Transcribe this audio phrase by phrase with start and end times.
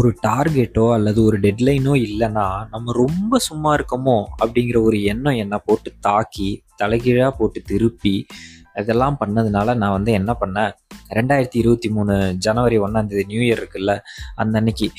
[0.00, 5.92] ஒரு டார்கெட்டோ அல்லது ஒரு டெட்லைனோ இல்லைன்னா நம்ம ரொம்ப சும்மா இருக்கோமோ அப்படிங்கிற ஒரு எண்ணம் என்னை போட்டு
[6.00, 8.26] தாக்கி தலைகீழாக போட்டு திருப்பி
[8.74, 10.72] இதெல்லாம் பண்ணதுனால நான் வந்து என்ன பண்ணேன்?
[11.10, 14.00] ரெண்டாயிரத்தி இருபத்தி மூணு ஜனவரி ஒன்றாந்தேதி நியூ இயர் இருக்குல்ல
[14.34, 14.90] அந்த அன்னைக்கு.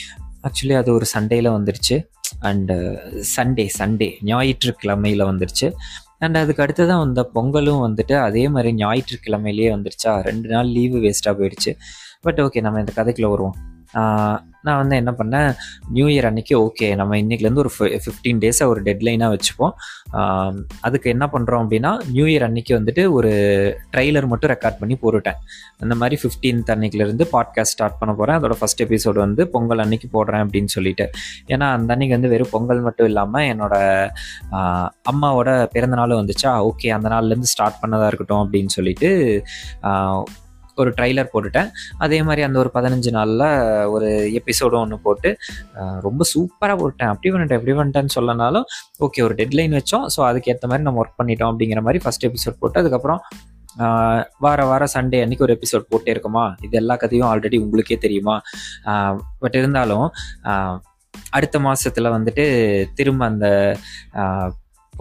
[0.44, 1.98] ஆக்சுவலி அது ஒரு சண்டேல வந்துருச்சு.
[2.42, 2.76] அண்டு
[3.36, 5.68] சண்டே சண்டே ஞாயிற்றுக்கிழமையில் வந்துருச்சு.
[6.20, 10.22] அண்ட் அதுக்கு அடுத்து தான் வந்த பொங்கலும் வந்துட்டு அதே மாதிரி ஞாயிற்றுக்கிழமையிலேயே வந்துருச்சா?
[10.22, 11.72] ரெண்டு நாள் லீவு வேஸ்ட்டாக போயிடுச்சு.
[12.22, 13.56] பட் ஓகே நம்ம இந்த கதைக்குள்ளே வருவோம்.
[14.64, 15.50] நான் வந்து என்ன பண்ணேன்
[15.90, 19.74] நியூ இயர் அன்னைக்கு ஓகே நம்ம இன்னைக்குலேருந்து ஒரு ஃபிஃப்டீன் டேஸை ஒரு டெட்லைனாக வச்சுப்போம்.
[20.82, 23.32] அதுக்கு என்ன பண்ணுறோம் அப்படின்னா நியூ இயர் அன்னைக்கு வந்துட்டு ஒரு
[23.94, 25.40] ட்ரைலர் மட்டும் ரெக்கார்ட் பண்ணி போட்டுட்டேன்.
[25.80, 30.44] அந்த மாதிரி ஃபிஃப்டீன்த் அன்னைக்குலேருந்து பாட்காஸ்ட் ஸ்டார்ட் பண்ண போகிறேன் அதோட ஃபஸ்ட் எபிசோடு வந்து பொங்கல் அன்னைக்கு போடுறேன்
[30.46, 31.08] அப்படின்னு சொல்லிட்டு.
[31.48, 33.76] ஏன்னா அந்த அன்னைக்கு வந்து வெறும் பொங்கல் மட்டும் இல்லாமல் என்னோட
[35.12, 39.10] அம்மாவோட பிறந்த நாளும் வந்துச்சா ஓகே அந்த நாள்லேருந்து ஸ்டார்ட் பண்ணதாக இருக்கட்டும் அப்படின்னு சொல்லிட்டு
[40.82, 41.70] ஒரு ட்ரைலர் போட்டுட்டேன்.
[42.06, 43.46] அதே மாதிரி அந்த ஒரு பதினஞ்சு நாளில்
[43.96, 44.10] ஒரு
[44.40, 45.32] எபிசோடும் ஒன்று போட்டு
[46.08, 47.12] ரொம்ப சூப்பராக போட்டேன்.
[47.14, 48.68] அப்படி பண்ணிட்டேன் எப்படி பண்ணிட்டேன்னு சொல்லனாலும்
[49.08, 50.06] ஓகே ஒரு டெட்லைன் வச்சோம்.
[50.16, 53.22] ஸோ அதுக்கேற்ற மாதிரி நம்ம ஒர்க் பண்ணிட்டோம் அப்படிங்கிற மாதிரி ஃபஸ்ட் எபிசோட் போட்டு அதுக்கப்புறம்
[54.44, 56.46] வார வாரம் சண்டே அன்னைக்கு ஒரு எபிசோட் போட்டே இருக்குமா?
[56.66, 58.36] இது எல்லா கதையும் ஆல்ரெடி உங்களுக்கே தெரியுமா?
[59.44, 60.08] பட் இருந்தாலும்
[61.38, 62.46] அடுத்த மாதத்தில் வந்துட்டு
[62.98, 63.48] திரும்ப அந்த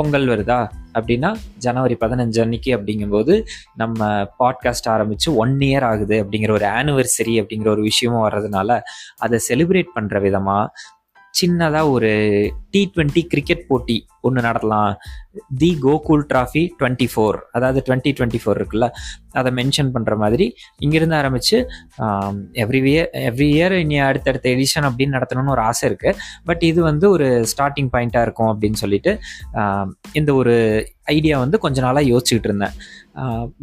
[0.01, 0.59] பொங்கல் வருதா?
[0.95, 3.35] அப்படின்னா ஜனவரி பதினஞ்சு அன்னைக்கு அப்படிங்கும்போது
[3.75, 8.81] நம்ம பாட்காஸ்ட் ஆரம்பித்து ஒன் இயர் ஆகுது அப்படிங்கிற ஒரு ஆனிவர்சரி அப்படிங்கிற ஒரு விஷயமும் வர்றதுனால
[9.19, 10.73] அதை செலிப்ரேட் பண்ணுற விதமாக
[11.35, 12.11] சின்னதாக ஒரு
[12.71, 14.93] டி ட்வெண்ட்டி கிரிக்கெட் போட்டி ஒன்று நடத்தலாம்.
[15.63, 17.39] The Gokul trophy twenty four.
[17.57, 18.89] அதாவது டுவெண்ட்டி டுவெண்ட்டி ஃபோர் இருக்குல்ல
[19.41, 20.47] அதை மென்ஷன் பண்ணுற மாதிரி
[20.85, 21.59] இங்கேருந்து ஆரம்பித்து
[22.65, 26.17] எவ்ரி இயர் எவ்ரி இயர் இனி அடுத்தடுத்த எடிஷன் அப்படின்னு நடத்தணும்னு ஒரு ஆசை இருக்குது
[26.49, 29.13] பட் இது வந்து ஒரு ஸ்டார்டிங் பாயிண்ட்டாக இருக்கும் அப்படின்னு சொல்லிட்டு
[30.21, 30.55] இந்த ஒரு
[31.15, 32.75] ஐடியா வந்து கொஞ்ச நாளாக யோசிச்சுக்கிட்டு இருந்தேன்.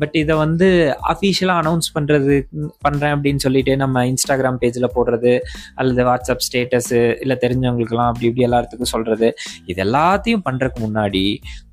[0.02, 0.68] பட் இதை வந்து
[1.12, 2.34] அஃபீஷியலாக அனௌன்ஸ் பண்ணுறது
[2.86, 5.34] பண்ணுறேன் அப்படின்னு சொல்லிட்டு நம்ம இன்ஸ்டாகிராம் பேஜில் போடுறது
[5.82, 9.30] அல்லது வாட்ஸ்அப் ஸ்டேட்டஸு இல்லை தெரிஞ்சவங்களுக்குலாம் அப்படி இப்படி எல்லாத்துக்கும் சொல்கிறது
[9.72, 11.26] இது எல்லாத்தையும் பண்ணுறதுக்கு முன்னாடி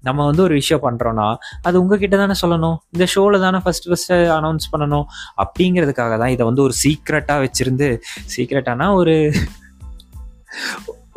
[0.09, 1.29] நம்ம வந்து ஒரு விஷயம் பண்ணுறோன்னா
[1.69, 2.79] அது உங்ககிட்ட தானே சொல்லணும்.
[2.95, 5.09] இந்த ஷோவில் தானே ஃபஸ்ட்டு ஃபஸ்ட்டு அனௌன்ஸ் பண்ணணும்.
[5.45, 7.91] அப்படிங்கிறதுக்காக தான் இதை வந்து ஒரு சீக்ரெட்டாக வச்சுருந்து
[8.37, 9.17] சீக்ரெட்டானா ஒரு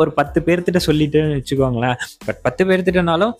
[0.01, 1.95] ஒரு பத்து பேர்த்திட்ட சொல்லிட்டுன்னு வச்சுக்கோங்களேன்.
[2.25, 3.31] பட் பத்து பேர்த்திட்டனாலும்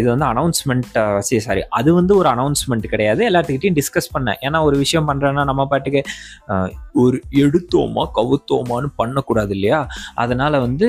[0.00, 0.86] இது வந்து அனௌன்ஸ்மெண்ட்
[1.28, 3.20] சரி சாரி அது வந்து ஒரு அனௌன்ஸ்மெண்ட் கிடையாது.
[3.28, 4.38] எல்லாத்துக்கிட்டையும் டிஸ்கஸ் பண்ணேன்.
[4.46, 6.02] ஏன்னா ஒரு விஷயம் பண்ணுறேன்னா நம்ம பாட்டுக்கு
[7.04, 9.80] ஒரு எடுத்தோமா கவுத்தோமான்னு பண்ணக்கூடாது இல்லையா?
[10.24, 10.88] அதனால வந்து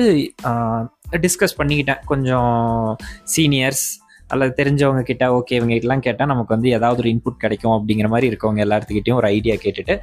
[1.24, 2.02] டிஸ்கஸ் பண்ணிக்கிட்டேன்.
[2.04, 2.96] கொஞ்சம்
[3.34, 3.86] சீனியர்ஸ்
[4.32, 8.28] அல்லது தெரிஞ்சவங்க கிட்ட ஓகே இவங்க கிட்டலாம் கேட்டால் நமக்கு வந்து ஏதாவது ஒரு இன்புட் கிடைக்கும் அப்படிங்கிற மாதிரி
[8.30, 9.94] இருக்கவங்க எல்லாத்துக்கிட்டையும் ஒரு ஐடியா கேட்டுட்டு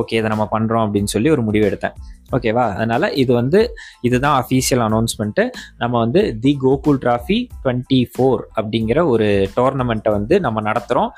[0.00, 1.94] ஓகே இதை நம்ம பண்ணுறோம் அப்படின்னு சொல்லி ஒரு முடிவு எடுத்தேன்.
[2.36, 3.60] ஓகேவா அதனால் இது வந்து
[4.00, 5.44] இதுதான் அஃபீஷியல் அனௌன்ஸ்மெண்ட்டு
[5.78, 11.10] நம்ம வந்து the Gokul trophy twenty four அப்படிங்கிற ஒரு டோர்னமெண்ட்டை வந்து நம்ம நடத்துகிறோம்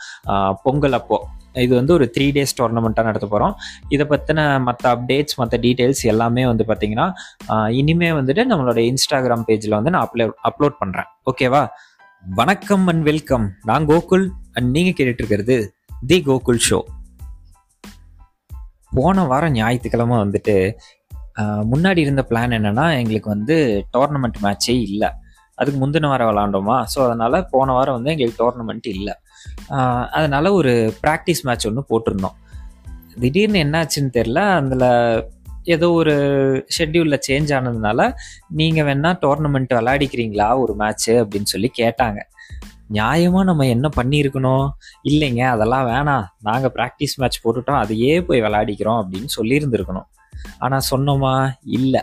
[0.62, 3.54] பொங்கல் அப்போது இது வந்து ஒரு த்ரீ டேஸ் டோர்னமெண்ட்டாக நடத்த போகிறோம்
[3.88, 7.06] இதை பற்றின மற்ற அப்டேட்ஸ் மற்ற டீட்டெயில்ஸ் எல்லாமே வந்து பார்த்தீங்கன்னா
[7.68, 11.62] இனிமே வந்துட்டு நம்மளோட இன்ஸ்டாகிராம் பேஜில் வந்து நான் அப்லோ அப்லோட் பண்ணுறேன் ஓகேவா
[12.24, 15.56] வணக்கம் அண்ட் வெல்கம் நான் கோகுல் அண்ட் நீங்கள் கேட்டுட்டு இருக்கிறது
[16.06, 16.80] தி கோகுல் ஷோ
[18.94, 20.56] போன வாரம் ஞாயிற்றுக்கிழமை வந்துட்டு
[21.72, 23.54] முன்னாடி இருந்த பிளான் என்னென்னா எங்களுக்கு வந்து
[23.92, 25.10] டோர்னமெண்ட் மேட்சே இல்லை.
[25.58, 26.76] அதுக்கு முந்தின வாரம் விளாண்டோமா?
[26.92, 29.14] ஸோ அதனால் போன வாரம் வந்து எங்களுக்கு டோர்னமெண்ட் இல்லை.
[30.10, 32.36] அதனால் ஒரு ப்ராக்டிஸ் மேட்ச் ஒன்று போட்டிருந்தோம்.
[33.20, 35.30] திடீர்னு என்னாச்சுன்னு தெரில அதில்
[35.64, 36.14] ஏதோ ஒரு
[36.78, 38.12] ஷெட்யூலில் சேஞ்ச் ஆனதுனால
[38.48, 42.20] நீங்கள் வேணால் டோர்னமெண்ட் விளையாடிக்கிறீங்களா ஒரு மேட்ச்சு அப்படின்னு சொல்லி கேட்டாங்க.
[42.92, 44.70] நியாயமாக நம்ம என்ன பண்ணியிருக்கணும்?
[45.04, 46.24] இல்லைங்க அதெல்லாம் வேணாம்.
[46.38, 47.78] நாங்கள் ப்ராக்டிஸ் மேட்ச் போட்டுட்டோம்.
[47.78, 50.08] அதையே போய் விளையாடிக்கிறோம் அப்படின்னு சொல்லியிருந்துருக்கணும்.
[50.58, 51.52] ஆனால் சொன்னோமா?
[51.62, 52.00] இல்லை.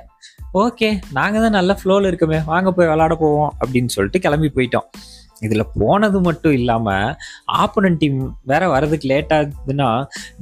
[0.54, 2.44] ஓகே நாங்கள் தான் நல்ல ஃப்ளோவில் இருக்கோமே.
[2.46, 4.88] வாங்க போய் விளாட போவோம் அப்படின்னு சொல்லிட்டு கிளம்பி போயிட்டோம்.
[5.46, 7.16] இதில் போனது மட்டும் இல்லாமல்
[7.64, 8.20] ஆப்போனன்ட் டீம்
[8.52, 9.90] வேற வர்றதுக்கு லேட் ஆகுதுன்னா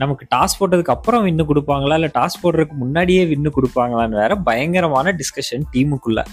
[0.02, 1.98] நமக்கு டாஸ் போட்டதுக்கு அப்புறம் வின்னு கொடுப்பாங்களா?
[2.00, 6.24] இல்லை டாஸ் போடுறதுக்கு முன்னாடியே வின்னு கொடுப்பாங்களான்னு வேற பயங்கரமான டிஸ்கஷன் டீமுக்குள்ள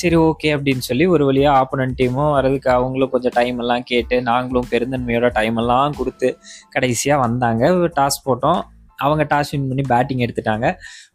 [0.00, 4.68] சரி ஓகே அப்படின்னு சொல்லி ஒரு வழியாக ஆப்போனன்ட் டீமும் வரதுக்கு அவங்களும் கொஞ்சம் டைம் எல்லாம் கேட்டு நாங்களும்
[4.70, 6.28] பெருந்தன்மையோட டைம் எல்லாம் கொடுத்து
[6.74, 7.70] கடைசியாக வந்தாங்க.
[7.98, 8.60] டாஸ் போட்டோம்.
[9.04, 10.66] அவங்க டாஸ் வின் பண்ணி பேட்டிங் எடுத்துட்டாங்க.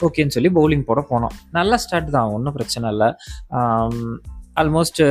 [0.06, 1.36] ஓகேன்னு சொல்லி பவுலிங் போட போனோம்.
[1.58, 2.32] நல்ல ஸ்டார்ட் தான்.
[2.38, 3.10] ஒன்றும் பிரச்சனை இல்லை.
[4.62, 5.02] ஆல்மோஸ்ட்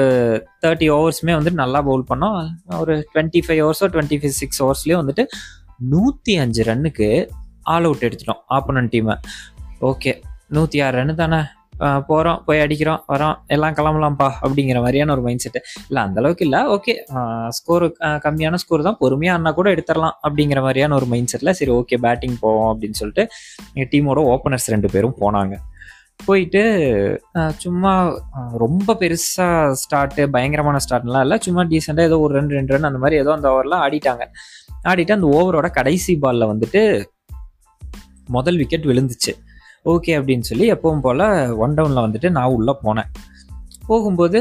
[0.64, 2.38] தேர்ட்டி ஓவர்ஸுமே வந்துட்டு நல்லா பவுல் பண்ணோம்.
[2.82, 5.24] ஒரு டுவெண்ட்டி ஃபைவ் ஹவர்ஸோ டுவெண்ட்டி ஃபைவ் சிக்ஸ் ஹவர்ஸ்லேயே வந்துட்டு
[5.92, 7.08] நூற்றி அஞ்சு ரன்னுக்கு
[7.74, 9.16] ஆல் அவுட் எடுத்துட்டோம் ஆப்போனன்ட் டீமை
[9.90, 10.12] ஓகே
[10.56, 11.38] நூற்றி ஆறு ரன்னு தானே
[12.08, 16.92] போகிறோம் போய் அடிக்கிறோம் வரோம் எல்லாம் கிளம்பலாம்ப்பா அப்படிங்கிற மாதிரியான ஒரு மைண்ட் செட்டு இல்லை அந்தளவுக்கு இல்லை ஓகே
[17.48, 17.84] ஸ்கோர்
[18.26, 22.38] கம்மியான ஸ்கோர் தான் பொறுமையாக அண்ணா கூட எடுத்துடலாம் அப்படிங்கிற மாதிரியான ஒரு மைண்ட் செட்டில் சரி ஓகே பேட்டிங்
[22.40, 23.24] போவோம் அப்படின்னு சொல்லிட்டு
[23.74, 25.56] எங்கள் டீமோட ஓப்பனர்ஸ் ரெண்டு பேரும் போனாங்க.
[26.24, 26.62] போயிட்டு
[27.56, 27.92] சும்மா
[28.62, 31.38] ரொம்ப பெருசாக ஸ்டார்ட்டு பயங்கரமான ஸ்டார்ட்லாம் இல்லை.
[31.46, 34.24] சும்மா டீசெண்டாக ஏதோ ஒரு ரெண்டு ரெண்டு ரன் அந்த மாதிரி ஏதோ அந்த ஓவரில் ஆடிட்டாங்க.
[34.88, 36.82] ஆடிட்டு அந்த ஓவரோட கடைசி பாலில் வந்துட்டு
[38.36, 39.32] முதல் விக்கெட் விழுந்துச்சு.
[39.84, 41.24] ஓகே அப்படின்னு சொல்லி எப்பவும் போல்
[41.64, 43.10] ஒன் டவுனில் வந்துட்டு நான் உள்ளே போனேன்.
[43.86, 44.38] போகும்போது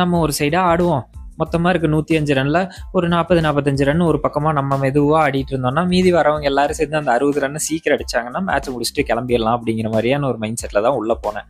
[0.00, 1.04] நம்ம ஒரு சைடாக ஆடுவோம்.
[1.42, 2.60] மொத்தமாக இருக்க நூற்றி அஞ்சு ரனில்.
[2.96, 7.12] ஒரு நாற்பது நாற்பத்தஞ்சு ரன் ஒரு பக்கமாக நம்ம மெதுவாக ஆடிட்டு இருந்தோம்னா மீதி வரவங்க எல்லாரும் சேர்ந்து அந்த
[7.16, 11.48] அறுபது ரன் சீக்கிரம் அடிச்சாங்கன்னா மேட்ச் முடிச்சுட்டு கிளம்பிடலாம் அப்படிங்கிற மாதிரியான ஒரு மைண்ட் செட்டில் தான் உள்ளே போனேன்.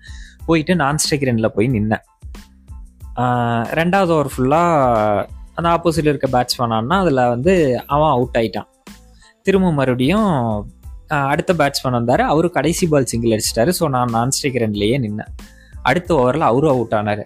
[0.48, 2.04] போயிட்டு நான் ஸ்ட்ரைக் ரனில் போய் நின்னேன்.
[3.80, 5.24] ரெண்டாவது ஓவர் ஃபுல்லாக
[5.58, 7.52] அந்த ஆப்போசிட்டில் இருக்க பேட்ஸ்மேனான்னா அதில் வந்து
[7.94, 8.68] அவன் அவுட் ஆயிட்டான்.
[9.46, 10.28] திரும்ப மறுபடியும்
[11.32, 12.22] அடுத்த பேட்ஸ்மேன் வந்தார்.
[12.32, 13.70] அவர் கடைசி பால் சிங்கிள் அடிச்சிட்டாரு.
[13.78, 15.32] ஸோ நான் நான் ஸ்ட்ரைக் ரன்லேயே நின்னேன்.
[15.90, 17.24] அடுத்த ஓவரில் அவரும் அவுட் ஆனார்.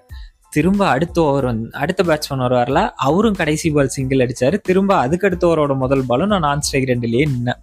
[0.54, 4.56] திரும்ப அடுத்த ஓவர் வந்து அடுத்த பேட்ஸ்மேன் வருவார்ல அவரும் கடைசி பால் சிங்கிள் அடிச்சாரு.
[4.68, 7.62] திரும்ப அதுக்கடுத்த ஓவரோட முதல் பாலும் நான் நான் ஸ்ட்ரைக் ரெண்டுலேயே நின்னேன்.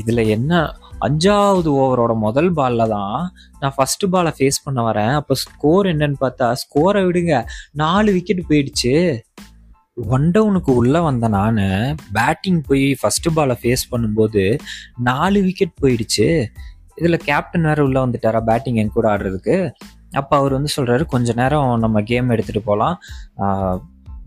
[0.00, 0.60] இதில் என்ன
[1.06, 3.16] அஞ்சாவது ஓவரோட முதல் பாலில் தான்
[3.60, 5.14] நான் ஃபர்ஸ்ட் பாலை ஃபேஸ் பண்ண வரேன்.
[5.20, 7.32] அப்போ ஸ்கோர் என்னன்னு பார்த்தா ஸ்கோரை விடுங்க.
[7.82, 8.94] நாலு விக்கெட் போயிடுச்சு.
[10.16, 11.58] ஒன் டவுனுக்கு உள்ளே வந்த நான்
[12.18, 14.44] பேட்டிங் போய் ஃபஸ்ட்டு பாலை ஃபேஸ் பண்ணும்போது
[15.10, 16.28] நாலு விக்கெட் போயிடுச்சு.
[17.00, 19.56] இதில் கேப்டன் வேறு உள்ளே வந்துட்டாரா பேட்டிங் என் கூட ஆடுறதுக்கு?
[20.20, 22.96] அப்போ அவர் வந்து சொல்கிறாரு கொஞ்ச நேரம் நம்ம கேம் எடுத்துகிட்டு போகலாம்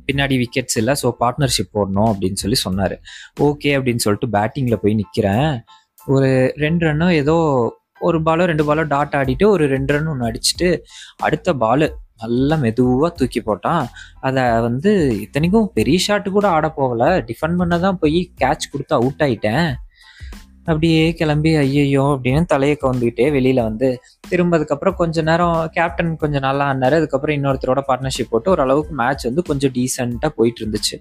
[0.08, 2.96] பின்னாடி விக்கெட்ஸ் இல்லை ஸோ பார்ட்னர்ஷிப் போடணும் அப்படின்னு சொல்லி சொன்னார்.
[3.48, 5.52] ஓகே அப்படின்னு சொல்லிட்டு பேட்டிங்கில் போய் நிற்கிறேன்
[6.16, 6.30] ஒரு
[6.64, 7.36] ரெண்டு ரன்னோ ஏதோ
[8.08, 10.68] ஒரு பாலோ ரெண்டு பாலோ டாட் ஆடிட்டு ஒரு ரெண்டு ரன் ஒன்று அடிச்சுட்டு
[11.28, 11.88] அடுத்த பாலு
[12.24, 13.86] நல்லா மெதுவாக தூக்கி போட்டான்.
[14.28, 14.92] அதை வந்து
[15.24, 17.04] இத்தனைக்கும் பெரிய ஷாட்டு கூட ஆட போகல.
[17.30, 19.68] டிஃபெண்ட் பண்ண தான் போய் கேட்ச் கொடுத்து அவுட் ஆயிட்டேன்.
[20.66, 23.88] அப்படியே கிளம்பி ஐயையோ அப்படின்னு தலையை கவுந்துக்கிட்டே வெளியில வந்து
[24.30, 26.96] திரும்ப அதுக்கப்புறம் கொஞ்ச நேரம் கேப்டன் கொஞ்சம் நல்லா ஆனாரு.
[27.02, 30.98] அதுக்கப்புறம் இன்னொருத்தரோட பார்ட்னர்ஷிப் போட்டு ஓரளவுக்கு மேட்ச் வந்து கொஞ்சம் டீசெண்டாக போயிட்டு இருந்துச்சு.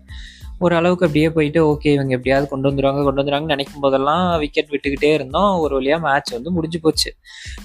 [0.59, 5.59] ஓரளவுக்கு அப்படியே போயிட்டு ஓகே இவங்க எப்படியாவது கொண்டு வந்துருவாங்க கொண்டு வந்துடுவாங்கன்னு நினைக்கும் போதெல்லாம் விக்கெட் விட்டுக்கிட்டே இருந்தோம்.
[5.59, 7.11] ஒரு வழியாக மேட்ச் வந்து முடிஞ்சு போச்சு.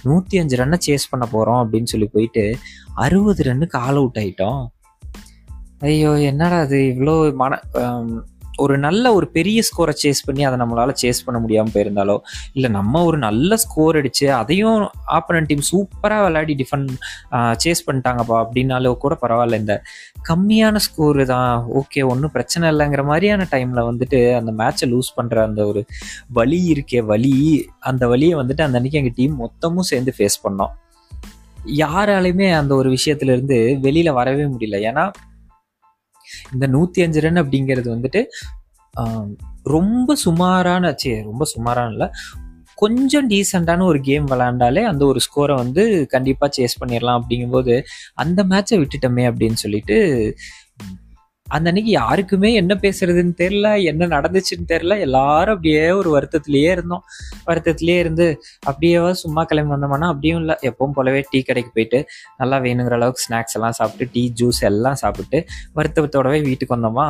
[0.03, 2.57] நூற்றி அஞ்சு ரன்னை சேஸ் பண்ண போகிறோம் அப்படின்னு சொல்லி போயிட்டு
[2.93, 4.61] அறுபது ரன்னுக்கு ஆல் அவுட் ஆயிட்டோம்.
[5.79, 7.59] ஐயோ என்னடா அது இவ்வளோ மன
[8.63, 12.15] ஒரு நல்ல ஒரு பெரிய ஸ்கோரை சேஸ் பண்ணி அதை நம்மளால் சேஸ் பண்ண முடியாமல் போயிருந்தாலோ
[12.57, 14.81] இல்லை நம்ம ஒரு நல்ல ஸ்கோர் அடித்து அதையும்
[15.17, 16.87] ஆப்பனன் டீம் சூப்பராக விளையாடி டிஃபன்
[17.63, 19.59] சேஸ் பண்ணிட்டாங்கப்பா அப்படின்னாலோ கூட பரவாயில்ல.
[19.63, 19.75] இந்த
[20.29, 25.61] கம்மியான ஸ்கோர் தான் ஓகே ஒன்றும் பிரச்சனை இல்லைங்கிற மாதிரியான டைமில் வந்துட்டு அந்த மேட்சை லூஸ் பண்ணுற அந்த
[25.71, 25.83] ஒரு
[26.39, 27.33] வலி இருக்கே வலி
[27.91, 30.73] அந்த வழியை வந்துட்டு அந்த அன்னைக்கு எங்கள் டீம் மொத்தமும் சேர்ந்து ஃபேஸ் பண்ணோம்.
[31.79, 34.77] யாராலையுமே அந்த ஒரு விஷயத்துல இருந்து வெளியில வரவே முடியல.
[34.89, 35.03] ஏன்னா
[36.53, 38.23] இந்த நூத்தி அஞ்சு ரன் அப்படிங்கிறது வந்துட்டு
[39.63, 42.07] ரொம்ப சுமாரான சே ரொம்ப சுமாரான இல்லை.
[42.75, 47.83] கொஞ்சம் டீசெண்டான ஒரு கேம் விளாண்டாலே அந்த ஒரு ஸ்கோரை வந்து கண்டிப்பாக சேஸ் பண்ணிடலாம் அப்படிங்கும்போது
[48.13, 49.97] அந்த மேட்சை விட்டுட்டோமே அப்படின்னு சொல்லிட்டு
[51.55, 57.03] அந்த அன்னைக்கு யாருக்குமே என்ன பேசுறதுன்னு தெரில என்ன நடந்துச்சுன்னு தெரில எல்லாரும் அப்படியே ஒரு வருத்தத்திலேயே இருந்தோம்.
[57.49, 58.27] வருத்தத்திலேயே இருந்து
[58.69, 60.55] அப்படியே சும்மா கிளம்பி வந்தோம்னா அப்படியும் இல்லை.
[60.69, 62.01] எப்பவும் போலவே டீ கடைக்கு போயிட்டு
[62.41, 65.39] நல்லா வேணுங்கிற அளவுக்கு ஸ்நாக்ஸ் எல்லாம் சாப்பிட்டு டீ ஜூஸ் எல்லாம் சாப்பிட்டு
[65.79, 67.07] வருத்தத்தோடவே வீட்டுக்கு வந்தோமா?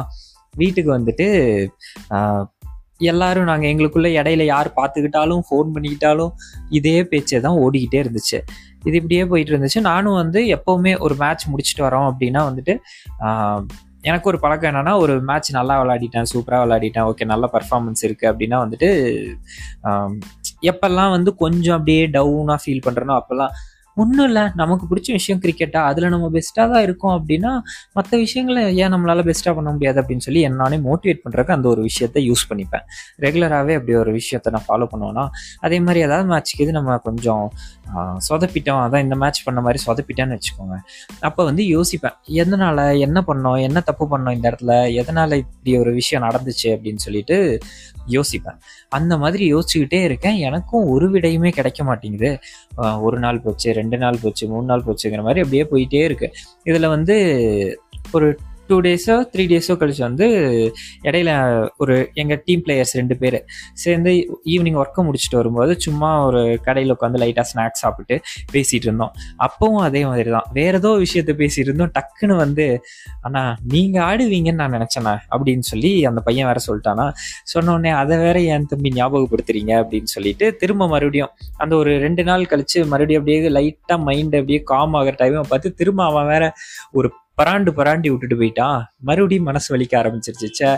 [0.53, 1.27] வீட்டுக்கு வந்துட்டு
[3.09, 6.31] எல்லாரும் நாங்கள் எங்களுக்குள்ள இடையில யார் பார்த்துக்கிட்டாலும் ஃபோன் பண்ணிக்கிட்டாலும்
[6.77, 8.39] இதே பேச்சே தான் ஓடிக்கிட்டே இருந்துச்சு.
[8.87, 9.79] இது இப்படியே போயிட்டு இருந்துச்சு.
[9.89, 12.73] நானும் வந்து எப்போவுமே ஒரு மேட்ச் முடிச்சுட்டு வரோம் அப்படின்னா வந்துட்டு
[14.03, 18.57] எனக்கு ஒரு பழக்கம் என்னன்னா ஒரு மேட்ச் நல்லா விளையாடிட்டேன் சூப்பராக விளையாடிட்டேன் ஓகே நல்ல பர்ஃபார்மன்ஸ் இருக்குது அப்படின்னா
[18.57, 18.89] வந்துட்டு
[20.61, 23.53] எப்பெல்லாம் வந்து கொஞ்சம் அப்படியே டவுனாக ஃபீல் பண்ணுறனோ அப்போல்லாம்
[24.01, 24.43] ஒன்றும் இல்லை.
[24.61, 27.51] நமக்கு பிடிச்ச விஷயம் கிரிக்கெட்டா அதில் நம்ம பெஸ்ட்டாக தான் இருக்கோம் அப்படின்னா
[27.97, 32.23] மற்ற விஷயங்களை ஏன் நம்மளால் பெஸ்ட்டாக பண்ண முடியாது அப்படின்னு சொல்லி நானே மோட்டிவேட் பண்ணுறதுக்கு அந்த ஒரு விஷயத்த
[32.29, 32.85] யூஸ் பண்ணிப்பேன்.
[33.25, 35.25] ரெகுலராகவே அப்படி ஒரு விஷயத்த நான் ஃபாலோ பண்ணுவேன்னா
[35.67, 37.45] அதே மாதிரி ஏதாவது மேட்ச்க்கு இது நம்ம கொஞ்சம்
[38.29, 38.81] சொதப்பிட்டோம்.
[38.85, 40.75] அதான் இந்த மேட்ச் பண்ண மாதிரி சொதப்பிட்டேன்னு வச்சுக்கோங்க.
[41.27, 42.17] அப்போ வந்து யோசிப்பேன்.
[42.41, 43.59] எதனால் என்ன பண்ணோம்?
[43.67, 44.73] என்ன தப்பு பண்ணோம் இந்த இடத்துல?
[45.01, 47.37] எதனால் இப்படி ஒரு விஷயம் நடந்துச்சு அப்படின்னு சொல்லிட்டு
[48.15, 48.59] யோசிப்பேன்.
[48.97, 50.37] அந்த மாதிரி யோசிச்சுக்கிட்டே இருக்கேன்.
[50.47, 52.31] எனக்கும் ஒரு விடையுமே கிடைக்க மாட்டேங்குது.
[53.07, 56.31] ஒரு நாள் போச்சு ரெண்டு ரெண்டு நாள் போச்சு மூணு நாள் போச்சுங்கிற மாதிரி அப்படியே போயிட்டே இருக்கு.
[56.63, 57.17] இதில் வந்து
[58.11, 58.37] ஒரு
[58.69, 60.25] டூ டேஸோ த்ரீ டேஸோ கழிச்சு வந்து
[61.03, 61.31] இடையில
[61.77, 63.37] ஒரு எங்கள் டீம் பிளேயர்ஸ் ரெண்டு பேர்
[63.73, 64.11] சேர்ந்து
[64.53, 68.15] ஈவினிங் ஒர்க்கை முடிச்சுட்டு வரும்போது சும்மா ஒரு கடையில் உட்காந்து லைட்டாக ஸ்நாக்ஸ் சாப்பிட்டு
[68.53, 69.13] பேசிகிட்டு இருந்தோம்.
[69.47, 70.47] அப்பவும் அதே மாதிரி தான்.
[70.53, 71.93] வேற ஏதோ விஷயத்த பேசிட்டு இருந்தோம்.
[71.97, 72.65] டக்குன்னு வந்து
[73.21, 77.07] அண்ணா நீங்கள் ஆடுவீங்கன்னு நான் நினச்சேண்ணா அப்படின்னு சொல்லி அந்த பையன் வேற சொல்லிட்டானா.
[77.53, 79.73] சொன்னோடனே அதை வேற என் தம்பி ஞாபகப்படுத்துறீங்க?
[79.83, 84.93] அப்படின்னு சொல்லிட்டு திரும்ப மறுபடியும் அந்த ஒரு ரெண்டு நாள் கழிச்சு மறுபடியும் அப்படியே லைட்டாக மைண்ட் அப்படியே காம்
[84.93, 86.43] ஆகிற டைமை பார்த்து திரும்ப அவன் வேற
[86.91, 90.47] ஒரு பராண்டு பராண்டி விட்டுட்டு போயிட்டான் மறுபடியும் மனசு வலிக்க ஆரம்பிச்சிருச்சு.
[90.59, 90.69] சே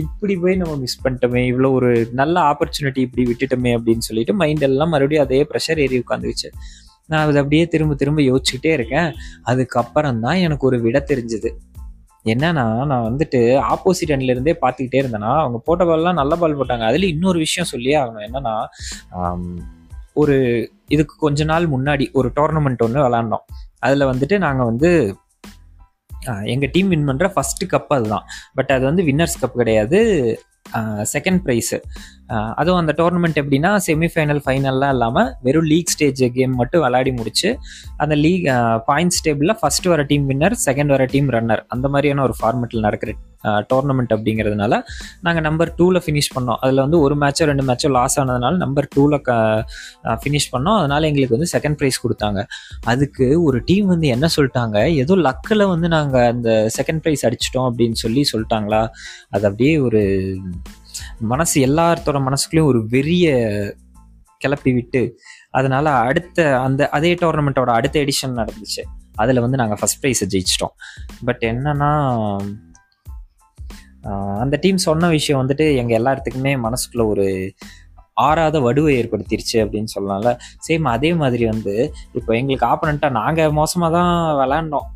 [0.00, 4.92] இப்படி போய் நம்ம மிஸ் பண்ணிட்டோமே இவ்வளோ ஒரு நல்ல ஆப்பர்ச்சுனிட்டி இப்படி விட்டுட்டோமே அப்படின்னு சொல்லிட்டு மைண்ட் எல்லாம்
[4.94, 6.50] மறுபடியும் அதே ப்ரெஷர் ஏறி உட்காந்துச்சு
[7.10, 9.10] நான் அதை அப்படியே திரும்ப திரும்ப யோசிச்சுக்கிட்டே இருக்கேன்.
[9.50, 11.50] அதுக்கப்புறம் தான் எனக்கு ஒரு விட தெரிஞ்சது.
[12.24, 13.40] என்னன்னா நான் வந்துட்டு
[13.72, 16.84] ஆப்போசிட் அண்ட்ல இருந்தே பார்த்துக்கிட்டே இருந்தேன்னா அவங்க போட்ட பால்லாம் நல்ல பால் போட்டாங்க.
[16.90, 18.26] அதுல இன்னொரு விஷயம் சொல்லியே ஆகணும்.
[18.28, 18.54] என்னன்னா
[20.22, 20.36] ஒரு
[20.94, 23.44] இதுக்கு கொஞ்ச நாள் முன்னாடி ஒரு டோர்னமெண்ட் ஒன்று விளாண்டோம்
[23.86, 24.90] அதில் வந்துட்டு நாங்கள் வந்து
[26.24, 28.26] எங்கள் டீம் வின் பண்ணுற ஃபஸ்ட்டு கப் அதுதான்.
[28.54, 30.00] பட் அது வந்து வின்னர்ஸ் கப் கிடையாது.
[31.14, 31.76] செகண்ட் ப்ரைஸு
[32.60, 37.50] அதுவும் அந்த டோர்னமெண்ட் எப்படின்னா செமிஃபைனல் ஃபைனல்லாம் இல்லாமல் வெறும் லீக் ஸ்டேஜ் கேம் மட்டும் விளையாடி முடிச்சு
[38.04, 38.44] அந்த லீக்
[38.90, 43.12] பாயிண்ட்ஸ் டேபிளில் ஃபர்ஸ்ட் வர டீம் வின்னர் செகண்ட் வர டீம் ரன்னர் அந்த மாதிரியான ஒரு ஃபார்மெட்டில் நடக்கிற
[43.70, 44.74] டோர்னமெண்ட் அப்படிங்கிறதுனால
[45.26, 46.58] நாங்கள் நம்பர் டூவில் ஃபினிஷ் பண்ணோம்.
[46.64, 49.32] அதில் வந்து ஒரு மேட்சோ ரெண்டு மேட்சோ லாஸ் ஆனதுனால நம்பர் டூவில் க
[50.22, 50.78] ஃபினிஷ் பண்ணோம்.
[50.80, 52.42] அதனால எங்களுக்கு வந்து செகண்ட் ப்ரைஸ் கொடுத்தாங்க.
[52.92, 54.78] அதுக்கு ஒரு டீம் வந்து என்ன சொல்லிட்டாங்க?
[55.02, 58.82] ஏதோ லக்கில் வந்து நாங்கள் அந்த செகண்ட் ப்ரைஸ் அடிச்சிட்டோம் அப்படின்னு சொல்லி சொல்லிட்டாங்களா?
[59.34, 60.02] அது அப்படியே ஒரு
[61.18, 63.26] மனசு எல்லாத்தோட மனசுக்குள்ளேயும் ஒரு வெறிய
[64.38, 68.82] கிளப்பி விட்டு அதனால அடுத்த அந்த அதே டோர்னமெண்ட்டோட அடுத்த எடிஷன் நடந்துச்சு.
[69.14, 70.74] அதில் வந்து நாங்கள் ஃபஸ்ட் ப்ரைஸை ஜெயிச்சிட்டோம்.
[71.24, 71.90] பட் என்னன்னா
[74.38, 77.54] அந்த டீம் சொன்ன விஷயம் வந்துட்டு எங்கள் எல்லாத்துக்குமே மனசுக்குள்ள ஒரு
[78.26, 80.30] ஆறாத வடுவை ஏற்படுத்திருச்சு அப்படின்னு சொல்லலாம்ல.
[80.66, 81.74] சேம் அதே மாதிரி வந்து
[82.18, 84.88] இப்போ எங்களுக்கு ஆப்பனண்ட்டாக நாங்கள் மோசமாக தான் விளாண்டோம்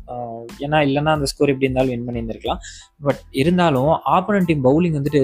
[0.63, 2.61] ஏன்னா இல்லைன்னா அந்த ஸ்கோர் எப்படி இருந்தாலும் வின் பண்ணியிருந்திருக்கலாம்.
[3.05, 5.21] பட் இருந்தாலும் ஆப்பனண்ட் டீம் பவுலிங் வந்துட்டு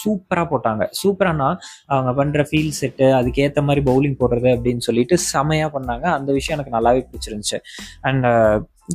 [0.00, 0.82] சூப்பராக போட்டாங்க.
[1.00, 1.48] சூப்பரானா
[1.94, 6.06] அவங்க பண்ணுற ஃபீல் செட்டு அதுக்கேற்ற மாதிரி பவுலிங் போடுறது அப்படின்னு சொல்லிட்டு செமையாக பண்ணாங்க.
[6.18, 7.60] அந்த விஷயம் எனக்கு நல்லாவே பிடிச்சிருந்துச்சு.
[8.10, 8.26] அண்ட்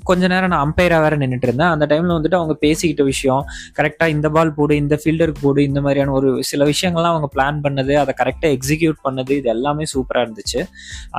[0.01, 3.43] கொஞ்ச நேரம் நான் அம்பையராக வேற நின்றுட்டு இருந்தேன் அந்த டைமில் வந்துட்டு அவங்க பேசிக்கிட்ட விஷயம்
[3.77, 7.93] கரெக்டாக இந்த பால் போடு இந்த ஃபீல்டருக்கு போடு இந்த மாதிரியான ஒரு சில விஷயங்கள்லாம் அவங்க பிளான் பண்ணது
[7.93, 10.61] அதை கரெக்டாக எக்ஸிக்யூட் பண்ணது இது எல்லாமே சூப்பராக இருந்துச்சு.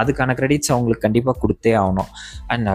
[0.01, 2.11] அதுக்கான கிரெடிட்ஸ் அவங்களுக்கு கண்டிப்பாக கொடுத்தே ஆகணும்.
[2.47, 2.71] அண்ட்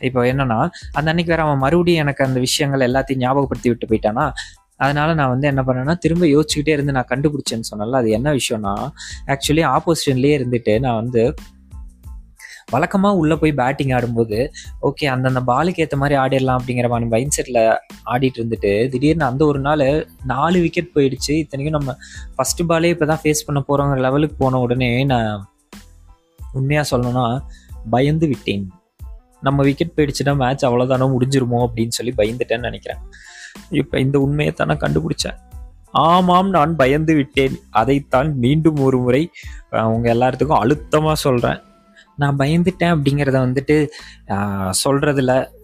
[0.00, 0.58] இப்போ என்னன்னா
[0.94, 4.26] அந்த அன்னைக்கு வேற அவன் மறுபடியும் எனக்கு அந்த விஷயங்கள் எல்லாத்தையும் ஞாபகப்படுத்தி விட்டு போயிட்டானா
[4.76, 8.74] அதனால நான் வந்து என்ன பண்ணேன்னா திரும்ப யோசிச்சுக்கிட்டே இருந்து நான் கண்டுபிடிச்சேன்னு சொன்னல அது என்ன விஷயம்னா
[9.34, 11.22] ஆக்சுவலி ஆப்போசிஷன்லேயே இருந்துட்டு நான் வந்து
[12.72, 14.38] வழக்கமாக உள்ளே போய் பேட்டிங் ஆடும்போது
[14.88, 17.60] ஓகே அந்தந்த பாலுக்கு ஏற்ற மாதிரி ஆடிடலாம் அப்படிங்கிற மாதிரி மைண்ட் செட்டில்
[18.12, 19.84] ஆடிட்டு இருந்துட்டு திடீர்னு அந்த ஒரு நாள்
[20.32, 21.32] நாலு விக்கெட் போயிடுச்சு.
[21.42, 21.94] இத்தனைக்கும் நம்ம
[22.36, 25.46] ஃபர்ஸ்ட் பாலே இப்போ தான் ஃபேஸ் பண்ண போகிறோங்கிற லெவலுக்கு போன உடனே நான்
[26.58, 27.26] உண்மையாக சொல்லணும்னா
[27.94, 28.66] பயந்து விட்டேன்.
[29.46, 33.02] நம்ம விக்கெட் போயிடுச்சுன்னா மேட்ச் அவ்வளோதானோ முடிஞ்சிருமோ அப்படின்னு சொல்லி பயந்துட்டேன்னு நினைக்கிறேன்.
[33.80, 35.38] இப்போ இந்த உண்மையை தானே கண்டுபிடிச்சேன்.
[36.08, 37.54] ஆமாம் நான் பயந்து விட்டேன்.
[37.80, 39.22] அதைத்தான் மீண்டும் ஒரு முறை
[39.94, 41.60] உங்கள் எல்லாத்துக்கும் அழுத்தமாக சொல்கிறேன்
[42.18, 43.76] நான் பயந்துட்டேன் அப்படிங்கிறத வந்துட்டு
[44.34, 44.72] ஆஹ்,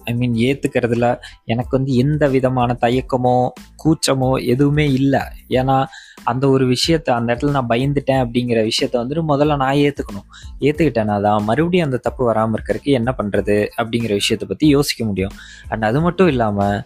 [0.05, 1.07] ஐ மீன் ஏற்றுக்கிறதுல
[1.47, 3.37] எனக்கு வந்து எந்த விதமான தயக்கமோ
[3.83, 5.23] கூச்சமோ எதுவுமே இல்லை.
[5.53, 5.77] ஏன்னா
[6.25, 10.29] அந்த ஒரு விஷயத்த அந்த இடத்துல நான் பயந்துட்டேன் அப்படிங்கிற விஷயத்த வந்துட்டு முதல்ல நான் ஏற்றுக்கணும்
[10.63, 15.35] ஏற்றுக்கிட்டேன்னா தான் மறுபடியும் அந்த தப்பு வராமல் இருக்கிறதுக்கு என்ன பண்ணுறது அப்படிங்கிற விஷயத்த பற்றி யோசிக்க முடியும்.
[15.69, 16.79] அண்ட் அது மட்டும் இல்லாமல்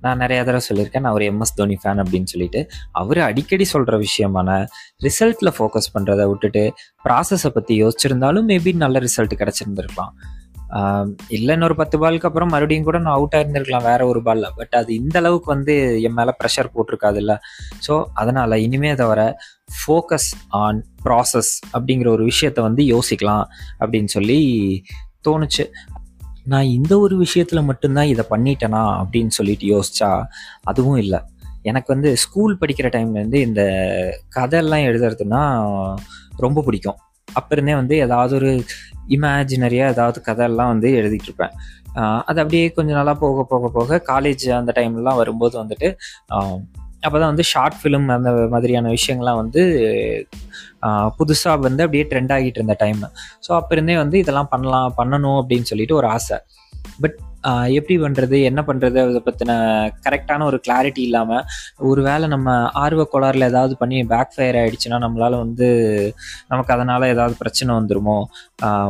[0.00, 2.70] நான் நிறைய தடவை சொல்லியிருக்கேன் நான் ஒரு எம்எஸ் தோனி ஃபேன் அப்படின்னு சொல்லிட்டு.
[2.92, 4.66] அவர் அடிக்கடி சொல்ற விஷயமான
[5.02, 6.72] ரிசல்ட்ல ஃபோக்கஸ் பண்றதை விட்டுட்டு
[7.04, 10.12] ப்ராசஸை பத்தி யோசிச்சிருந்தாலும் மேபி நல்ல ரிசல்ட் கிடைச்சிருந்திருக்கலாம்.
[11.30, 14.74] இல்லைன்னு ஒரு இன்னொரு பத்து பாலுக்கு அப்புறம் மறுபடியும் கூட நான் அவுட் ஆயிருந்திருக்கலாம் வேற ஒரு பால்ல பட்
[14.76, 17.34] அது இந்த அளவுக்கு வந்து என் மேல ப்ரெஷர் போட்டிருக்காதுல்ல.
[17.88, 19.36] ஸோ அதனால இனிமே தவிர
[19.78, 23.44] ஃபோக்கஸ் ஆன் ப்ராசஸ் அப்படிங்கிற ஒரு விஷயத்த வந்து யோசிக்கலாம்
[23.80, 24.40] அப்படின்னு சொல்லி
[25.28, 25.64] தோணுச்சு.
[26.48, 30.24] நான் இந்த ஒரு விஷயத்தில் மட்டும்தான் இதை பண்ணிட்டேனா அப்படின்னு சொல்லிட்டு யோசிச்சா
[30.62, 31.20] அதுவும் இல்லை.
[31.62, 33.62] எனக்கு வந்து ஸ்கூல் படிக்கிற டைம்லேருந்து இந்த
[34.28, 35.42] கதையெல்லாம் எழுதுறதுன்னா
[36.36, 36.96] ரொம்ப பிடிக்கும்.
[37.32, 38.64] அப்ப வந்து ஏதாவது ஒரு
[39.08, 41.50] இமேஜினரியாக ஏதாவது கதையெல்லாம் வந்து எழுதிட்டு இருப்பேன்.
[41.94, 45.96] அது அப்படியே கொஞ்ச நாளாக போக போக போக காலேஜ் அந்த டைம்லாம் வரும்போது வந்துட்டு
[47.02, 49.62] அப்போ தான் வந்து ஷார்ட் ஃபிலிம் அந்த மாதிரியான விஷயங்கள்லாம் வந்து
[51.18, 53.02] புதுசாக வந்து அப்படியே ட்ரெண்ட் ஆகிட்டு இருந்த டைம்
[53.44, 56.38] ஸோ அப்போ இருந்தே வந்து இதெல்லாம் பண்ணலாம் பண்ணணும் அப்படின்னு சொல்லிட்டு ஒரு ஆசை.
[57.00, 57.16] பட்
[57.70, 59.52] எப்படி பண்ணுறது என்ன பண்ணுறது அதை பற்றின
[60.06, 61.44] கரெக்டான ஒரு கிளாரிட்டி இல்லாமல்
[61.78, 65.68] ஒரு வேளை நம்ம ஆர்வ கோளாறில் ஏதாவது பண்ணி பேக் ஃபயர் ஆகிடுச்சுன்னா நம்மளால் வந்து
[66.48, 68.18] நமக்கு அதனால் ஏதாவது பிரச்சனை வந்துருமோ?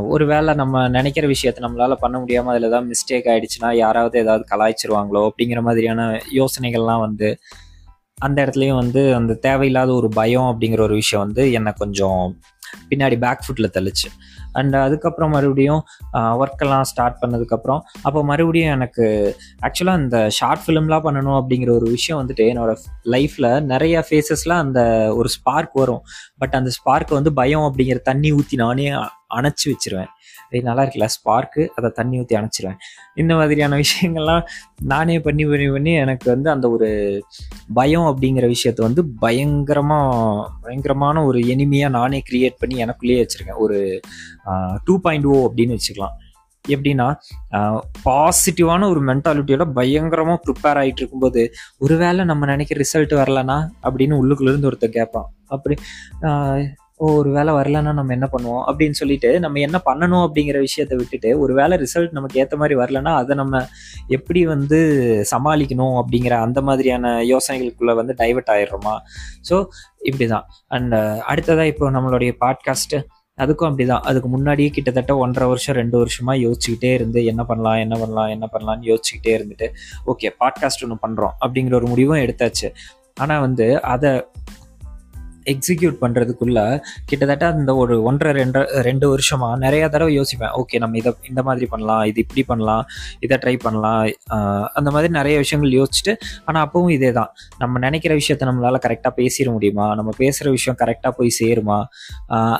[0.06, 5.22] ஒரு வேளை நம்ம நினைக்கிற விஷயத்த நம்மளால் பண்ண முடியாமல் அதில் ஏதாவது மிஸ்டேக் ஆகிடுச்சுன்னா யாராவது ஏதாவது கலாய்ச்சிருவாங்களோ
[5.30, 7.30] அப்படிங்கிற மாதிரியான யோசனைகள்லாம் வந்து
[8.18, 12.38] அந்த இடத்துலையும் வந்து அந்த தேவையில்லாத ஒரு பயம் அப்படிங்கிற ஒரு விஷயம் வந்து என்னை கொஞ்சம்
[12.90, 14.08] பின்னாடி பேக் ஃபுட்டில் தள்ளிச்சு.
[14.58, 15.82] அண்ட் அதுக்கப்புறம் மறுபடியும்
[16.44, 19.06] ஒர்க்கெல்லாம் ஸ்டார்ட் பண்ணதுக்கப்புறம் அப்போ மறுபடியும் எனக்கு
[19.62, 22.72] ஆக்சுவலாக அந்த ஷார்ட் ஃபிலிம்லாம் பண்ணணும் அப்படிங்கிற ஒரு விஷயம் வந்துட்டு என்னோட
[23.14, 24.80] லைஃப்பில் நிறைய ஃபேஸஸ்லாம் அந்த
[25.16, 26.02] ஒரு ஸ்பார்க் வரும்.
[26.38, 28.86] பட் அந்த ஸ்பார்க்கை வந்து பயம் அப்படிங்கிற தண்ணி ஊற்றி நானே
[29.36, 30.10] அணைச்சி வச்சிருவேன்.
[30.48, 32.78] அது நல்லா இருக்குல்ல ஸ்பார்க்கு அதை தண்ணி ஊற்றி அணைச்சிருவேன்.
[33.14, 34.44] இந்த மாதிரியான விஷயங்கள்லாம்
[34.92, 36.88] நானே பண்ணி பண்ணி பண்ணி எனக்கு வந்து அந்த ஒரு
[37.74, 43.60] பயம் அப்படிங்கிற விஷயத்த வந்து பயங்கரமாக பயங்கரமான ஒரு எனிமையாக நானே கிரியேட் பண்ணி எனக்குள்ளேயே வச்சுருக்கேன்.
[43.66, 43.78] ஒரு
[44.86, 46.16] டூ பாயிண்ட் ஓ அப்படின்னு வச்சுக்கலாம்.
[46.64, 47.06] எப்படின்னா
[48.06, 51.42] பாசிட்டிவான ஒரு மென்டாலிட்டியோட பயங்கரமாக ப்ரிப்பேர் ஆகிட்டு இருக்கும்போது
[51.84, 55.28] ஒருவேளை நம்ம நினைக்கிற ரிசல்ட் வரலனா அப்படின்னு உள்ளுக்குள்ளேருந்து ஒருத்தர் கேட்பான்.
[55.54, 55.76] அப்படி
[57.00, 58.62] ஓ ஒரு வேலை வரலன்னா நம்ம என்ன பண்ணுவோம்?
[58.68, 63.12] அப்படின்னு சொல்லிட்டு நம்ம என்ன பண்ணணும் அப்படிங்கிற விஷயத்த விட்டுட்டு ஒரு வேலை ரிசல்ட் நமக்கு ஏற்ற மாதிரி வரலன்னா
[63.20, 63.60] அதை நம்ம
[64.16, 64.78] எப்படி வந்து
[65.32, 68.94] சமாளிக்கணும் அப்படிங்கிற அந்த மாதிரியான யோசனைகளுக்குள்ள வந்து டைவெர்ட் ஆயிடுறோமா?
[69.50, 69.58] ஸோ
[70.08, 70.96] இப்படி தான் அண்ட்
[71.30, 73.00] அடுத்ததாக இப்போ நம்மளுடைய பாட்காஸ்ட்டு
[73.38, 74.00] அதுக்கும் அப்படிதான்.
[74.00, 78.88] அதுக்கு முன்னாடியே கிட்டத்தட்ட ஒன்றரை வருஷம் ரெண்டு வருஷமா யோசிச்சுக்கிட்டே இருந்து என்ன பண்ணலாம் என்ன பண்ணலாம் என்ன பண்ணலாம்னு
[78.90, 79.66] யோசிச்சுக்கிட்டே இருந்துட்டு
[80.06, 82.68] ஓகே பாட்காஸ்ட் ஒன்று பண்றோம் அப்படிங்கிற ஒரு முடிவும் எடுத்தாச்சு.
[83.14, 84.26] ஆனா வந்து அதை
[85.52, 86.64] எக்ஸிக்யூட் பண்ணுறதுக்குள்ளே
[87.10, 90.52] கிட்டத்தட்ட அந்த ஒரு ஒன்றரை ரெண்டு ரெண்டு வருஷமாக நிறைய தடவை யோசிப்பேன்.
[90.60, 92.84] ஓகே நம்ம இதை இந்த மாதிரி பண்ணலாம் இது இப்படி பண்ணலாம்
[93.26, 94.02] இதை ட்ரை பண்ணலாம்.
[94.78, 96.14] அந்த மாதிரி நிறைய விஷயங்கள் யோசிச்சுட்டு
[96.48, 97.30] ஆனால் அப்பவும் இதே தான்
[97.62, 99.86] நம்ம நினைக்கிற விஷயத்த நம்மளால் கரெக்டாக பேசிட முடியுமா?
[100.00, 101.78] நம்ம பேசுகிற விஷயம் கரெக்டாக போய் சேருமா?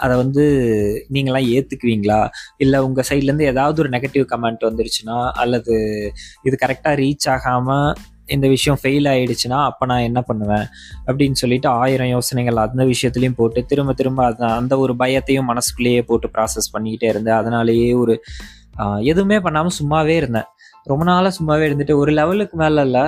[0.03, 0.45] அதை வந்து
[1.17, 2.21] நீங்களாம் ஏற்றுக்குவீங்களா
[2.65, 5.75] இல்லை உங்கள் சைட்லேருந்து ஏதாவது ஒரு நெகட்டிவ் கமெண்ட் வந்துருச்சுன்னா அல்லது
[6.49, 7.91] இது கரெக்டாக ரீச் ஆகாமல்
[8.35, 10.67] இந்த விஷயம் ஃபெயில் ஆயிடுச்சுன்னா அப்போ நான் என்ன பண்ணுவேன்?
[11.09, 16.29] அப்படின்னு சொல்லிட்டு ஆயிரம் யோசனைகள் அந்த விஷயத்துலையும் போட்டு திரும்ப திரும்ப அந்த அந்த ஒரு பயத்தையும் மனசுக்குள்ளேயே போட்டு
[16.37, 17.39] ப்ராசஸ் பண்ணிக்கிட்டே இருந்தேன்.
[17.43, 18.17] அதனாலேயே ஒரு
[19.13, 20.49] எதுவுமே பண்ணாமல் சும்மாவே இருந்தேன்.
[20.91, 23.05] ரொம்ப நாளாக சும்மாவே இருந்துட்டு ஒரு லெவலுக்கு மேலே இல்லை.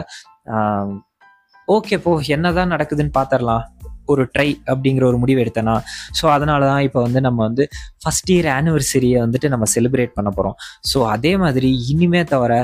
[1.74, 3.64] ஓகே போ என்னதான் நடக்குதுன்னு பார்த்துடலாம்
[4.12, 5.76] ஒரு ட்ரை அப்படிங்கிற ஒரு முடிவு எடுத்தேன்னா
[6.20, 7.66] ஸோ அதனால தான் இப்போ வந்து நம்ம வந்து
[8.02, 10.56] ஃபஸ்ட் இயர் ஆனிவர்சரியை வந்துட்டு நம்ம செலிப்ரேட் பண்ண போகிறோம்
[10.92, 12.54] ஸோ அதே மாதிரி இனிமே தவிர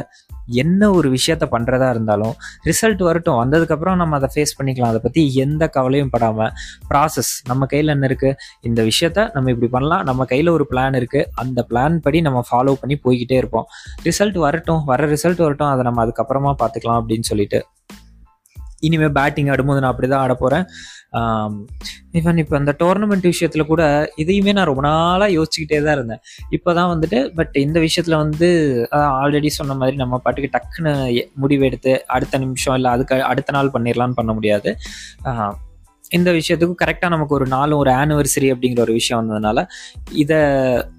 [0.62, 2.34] என்ன ஒரு விஷயத்த பண்ணுறதா இருந்தாலும்
[2.68, 3.38] ரிசல்ட் வரட்டும்.
[3.42, 4.92] வந்ததுக்கப்புறம் நம்ம அதை ஃபேஸ் பண்ணிக்கலாம்.
[4.94, 6.52] அதை பற்றி எந்த கவலையும் படாமல்
[6.90, 8.36] ப்ராசஸ் நம்ம கையில் என்ன இருக்குது
[8.68, 10.04] இந்த விஷயத்த நம்ம இப்படி பண்ணலாம்.
[10.10, 13.68] நம்ம கையில் ஒரு பிளான் இருக்குது அந்த பிளான் படி நம்ம ஃபாலோ பண்ணி போய்கிட்டே இருப்போம்.
[14.08, 14.82] ரிசல்ட் வரட்டும்.
[14.92, 15.72] வர ரிசல்ட் வரட்டும்.
[15.74, 17.60] அதை நம்ம அதுக்கப்புறமா பார்த்துக்கலாம் அப்படின்னு சொல்லிட்டு
[18.86, 20.64] இனிமேல் பேட்டிங் ஆடும்போது நான் அப்படி தான் ஆட போகிறேன்
[22.18, 23.82] ஈவன் இப்போ அந்த டோர்னமெண்ட் விஷயத்தில் கூட
[24.22, 26.22] இதையுமே நான் ரொம்ப நாளாக யோசிச்சுக்கிட்டே தான் இருந்தேன்.
[26.56, 28.48] இப்போ தான் வந்துட்டு பட் இந்த விஷயத்தில் வந்து
[29.20, 30.94] ஆல்ரெடி சொன்ன மாதிரி நம்ம பாட்டுக்கு டக்குன்னு
[31.44, 34.72] முடிவெடுத்து அடுத்த நிமிஷம் இல்லை அதுக்கு அடுத்த நாள் பண்ணிடலான்னு பண்ண முடியாது.
[36.16, 39.64] இந்த விஷயத்துக்கும் கரெக்டாக நமக்கு ஒரு நாளும் ஒரு ஆனிவர்சரி அப்படிங்கிற ஒரு விஷயம் வந்ததுனால
[40.22, 40.38] இதை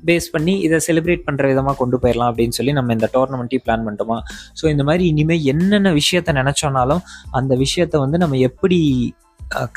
[0.07, 4.17] பேஸ் பண்ணி இதை செலிப்ரேட் பண்ணுற விதமாக கொண்டு போயிடலாம் அப்படின்னு சொல்லி நம்ம இந்த டோர்னமெண்ட்டையும் பிளான் பண்ணிட்டோமா?
[4.61, 8.79] ஸோ இந்த மாதிரி இனிமேல் என்னென்ன விஷயத்த நினச்சோனாலும் அந்த விஷயத்த வந்து நம்ம எப்படி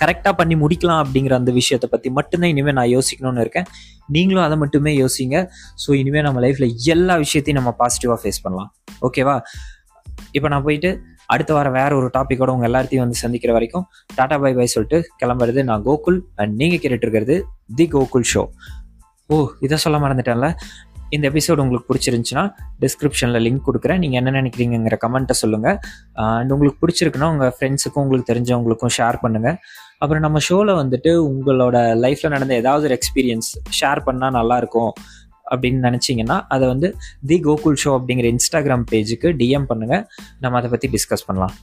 [0.01, 3.69] கரெக்டாக பண்ணி முடிக்கலாம் அப்படிங்கிற அந்த விஷயத்தை பற்றி மட்டும்தான் இனிமேல் நான் யோசிக்கணும்னு இருக்கேன்.
[4.17, 5.37] நீங்களும் அதை மட்டுமே யோசிங்க.
[5.83, 8.71] ஸோ இனிமேல் நம்ம லைஃப்பில் எல்லா விஷயத்தையும் நம்ம பாசிட்டிவாக ஃபேஸ் பண்ணலாம்.
[9.09, 9.37] ஓகேவா
[10.37, 10.91] இப்போ நான் போயிட்டு
[11.35, 13.85] அடுத்த வாரம் வேற ஒரு டாப்பிக்கோட உங்கள் எல்லாத்தையும் வந்து சந்திக்கிற வரைக்கும்
[14.17, 16.19] டாடா பை பை சொல்லிட்டு கிளம்புறது நான் கோகுல்.
[16.41, 17.37] அண்ட் நீங்கள் கேட்டுட்டு இருக்கிறது
[17.79, 18.43] தி கோகுல் ஷோ
[19.31, 20.49] ஓ இதை சொல்ல மறந்துட்டேன்ல.
[21.11, 22.45] இந்த எபிசோடு உங்களுக்கு பிடிச்சிருந்துச்சுன்னா
[22.85, 24.01] டிஸ்கிரிப்ஷனில் லிங்க் கொடுக்குறேன்.
[24.05, 25.79] நீங்கள் என்ன நினைக்கிறீங்கிற கமெண்ட்டை சொல்லுங்கள்
[26.25, 29.57] அண்ட் உங்களுக்கு பிடிச்சிருக்குன்னா உங்கள் ஃப்ரெண்ட்ஸுக்கும் உங்களுக்கு தெரிஞ்சவங்களுக்கும் ஷேர் பண்ணுங்கள்
[29.99, 34.93] அப்புறம் நம்ம ஷோவில் வந்துட்டு உங்களோட லைஃப்பில் நடந்த ஏதாவது ஒரு எக்ஸ்பீரியன்ஸ் ஷேர் பண்ணால் நல்லாயிருக்கும்
[35.53, 36.89] அப்படின்னு நினச்சிங்கன்னா அதை வந்து
[37.27, 40.05] தி கோகுல் ஷோ அப்படிங்கிற இன்ஸ்டாகிராம் பேஜுக்கு டிஎம் பண்ணுங்கள்
[40.41, 41.55] நம்ம அதை பற்றி டிஸ்கஸ் பண்ணலாம்.